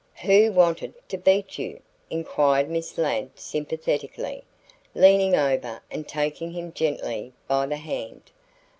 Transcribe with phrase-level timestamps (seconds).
[0.23, 4.43] "Who wanted to beat you?" inquired Miss Ladd sympathetically,
[4.95, 8.31] leaning over and taking him gently by the hand.